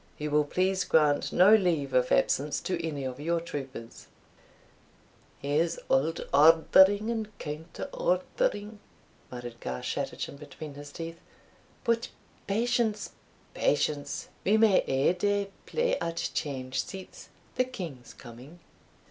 You 0.17 0.31
will 0.31 0.45
please 0.45 0.83
grant 0.83 1.31
no 1.31 1.53
leave 1.53 1.93
of 1.93 2.11
absence 2.11 2.59
to 2.61 2.83
any 2.83 3.03
of 3.03 3.19
your 3.19 3.39
troopers." 3.39 4.07
"Here's 5.43 5.77
auld 5.89 6.27
ordering 6.33 7.11
and 7.11 7.37
counter 7.37 7.87
ordering," 7.93 8.79
muttered 9.29 9.59
Garschattachin 9.59 10.37
between 10.37 10.73
his 10.73 10.91
teeth. 10.91 11.19
"But 11.83 12.09
patience! 12.47 13.11
patience! 13.53 14.29
we 14.43 14.57
may 14.57 14.79
ae 14.87 15.13
day 15.13 15.51
play 15.67 15.99
at 15.99 16.31
change 16.33 16.83
seats, 16.83 17.29
the 17.53 17.65
king's 17.65 18.15
coming." 18.15 18.57